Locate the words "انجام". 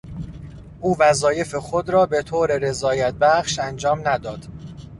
3.59-4.01